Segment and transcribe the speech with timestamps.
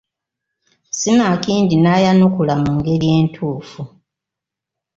[0.97, 3.81] Sinakindi n’atayanukula mu ngeri entuufu.